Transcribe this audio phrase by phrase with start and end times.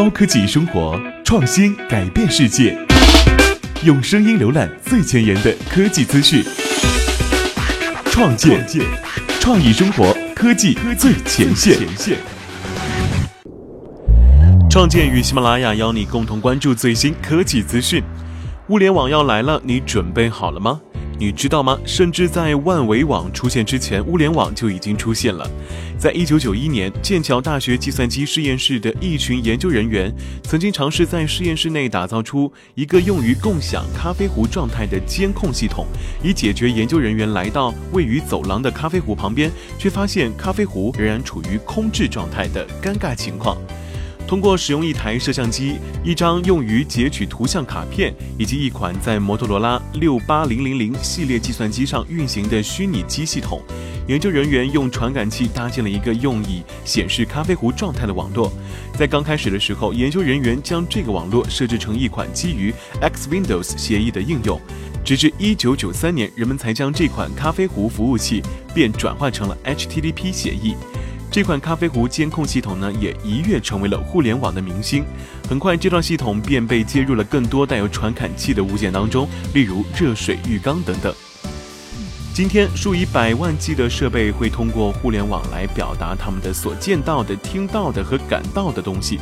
[0.00, 2.74] 高科技生活，创新改变世界。
[3.84, 6.42] 用声音浏览最前沿的科技资讯，
[8.06, 8.66] 创建
[9.40, 11.76] 创意生活，科技最前线。
[14.70, 18.02] 创建与喜马拉雅邀你共同关注最新科技资讯。
[18.68, 20.80] 物联网要来了，你准备好了吗？
[21.20, 21.78] 你知道吗？
[21.84, 25.46] 甚至在万维网出现之前，物联网就已经出现了。
[25.98, 30.10] 在一九九一年，剑桥大学计算机实验室的一群研究人员
[30.42, 35.86] 曾经尝试在实验室内打造出一个用于共享咖啡壶状态的监控系统，
[36.24, 43.58] 以解决研究人员来到位于走廊的咖啡壶旁边，却发现咖啡壶仍然处于空置状态的尴尬情况。
[44.26, 53.60] 通过使用一台摄像机、一张用于截取图像卡片以及一款在摩托罗拉六八零零零系列计算机上运行的虚拟机系统，
[54.06, 58.52] 研究人员用传感器搭建了一个用以显示咖啡壶状态的网络。
[58.96, 64.60] 在刚开始的时候，研究人员将这个网络设置成一款基于 X Windows 协议的应用，
[65.04, 70.76] 直至一九九三年，人们才将这款咖啡壶服务器便转换成了 HTTP 协议。
[71.32, 75.04] 这款咖啡壶监控系统呢，也一跃成为了互联网的明星。
[75.48, 81.14] 很快，这套系统便被接入了更多带有传感器的物件当中，例如热水浴缸等等。
[82.34, 89.20] 今天，数以百万计的设备会通过互联网来表达他们的所见到的、听到的和感到的东西。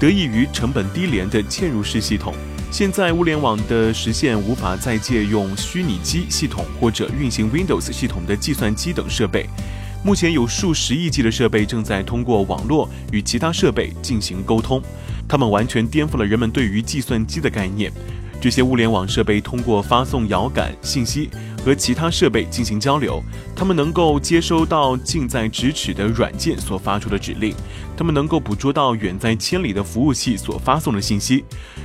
[0.00, 2.34] 得益于成本低廉的嵌入式系统，
[2.70, 9.46] 现在物联网的实现无法再借用虚拟机系统或者运行 Windows 系统的计算机等设备。
[10.04, 14.82] 目前有数十亿计的设备正在通过网络与其他设备进行沟通，
[15.26, 17.90] 它们完全颠覆了人们对于计算机的概念。
[18.38, 21.30] 这些物联网设备通过发送遥感信息
[21.64, 23.22] 和其他设备进行交流，
[23.56, 27.54] 他们能够接收到近在咫尺的软件所发出的指令，
[27.96, 31.42] 他们能够捕捉到远在千里的服务器所发送的信息。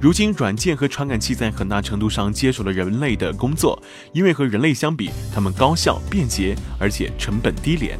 [0.00, 3.80] 如今，软件和传感器在很大程度上接手了人类的工作，
[4.12, 7.96] 因为和人类相比，它们高效、便捷，而且成本低廉。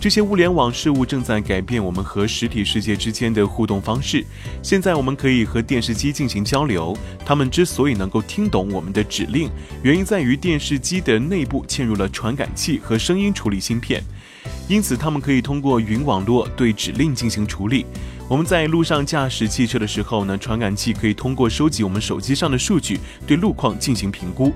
[0.00, 4.24] 这些物联网事物正在改变我们和实体世界之间的互动方式。
[4.62, 9.50] 现在我们可以和电视机进行交流，它们之所以能够听懂我们的指令，
[9.82, 14.00] 原因在于电视机的内部嵌入了传感器和声音处理芯片，
[14.68, 17.84] 因此它们可以通过云网络对指令进行处理。
[18.28, 24.52] 我们在路上驾驶汽车的时候呢，传感器可以通过收集我们手机上的数据，对路况进行评估。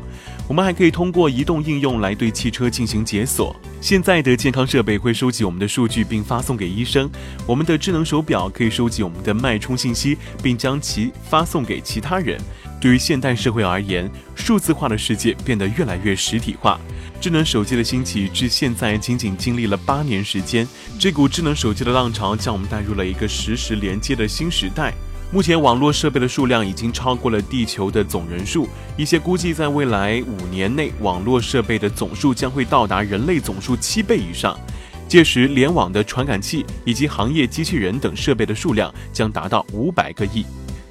[0.46, 3.56] 我们还可以通过移动应用来对汽车进行解锁。
[3.80, 7.10] 现在的健康设备会收集我们的数据并发送给医生。
[7.46, 12.38] 我们的智能手表可以收集我们的脉冲信息，并将其发送给其他人。
[12.78, 16.78] 对于现代社会而言，数字化的世界变得越来越实体化。
[17.22, 20.66] 智能手机的兴起至现在仅仅经历了八年时间，
[20.98, 24.92] 这股智能手机的浪潮将我们带入了一个实时连接的新时代。
[25.30, 28.68] 目前，网络设备的数量已经超过了地球的总人数。
[28.96, 34.58] 一些估计，在未来五年内，网络设备的总数将会到达人类总数七倍以上。
[35.06, 40.44] 届时，联网的传感器以及行业机器人等设备的数量将达到五百个亿。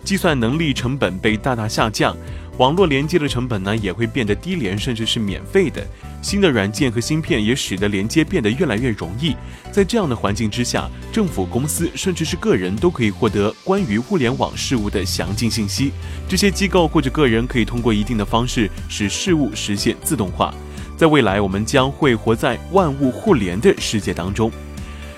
[0.04, 2.16] 计算能力成本被大大下降，
[2.62, 5.84] 网络连接的成本呢也会变得低廉，甚至是免费的。
[6.22, 9.36] 新的软件和芯片也使得连接变得越来越容易。
[9.72, 15.92] 在这样的环境之下，政府、公司甚至是个人都可以获得关于互联网事务的详尽信息。
[16.30, 20.54] 这些机构或者个人可以通过一定的方式使事物实现自动化。
[20.96, 24.52] 在未来，我们将会活在万物互联的世界当中。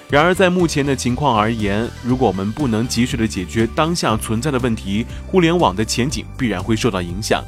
[0.09, 7.43] 然而，在目前的情况而言，如果我们不能及时的解决当下存在的问题，互联网的前景必然会受到影响。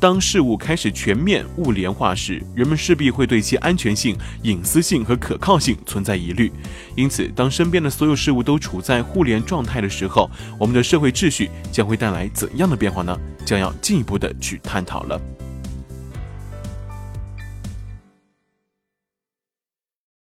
[0.00, 6.50] 当事物开始全面物联化时，人们势必会对其安全性、隐私性和可靠性存在疑虑。
[6.96, 13.16] 因此，当身边的所有事物都处在互联状态的时候，我们的社会秩序将会带来怎样的变化呢？
[13.44, 15.20] 将要进一步的去探讨了。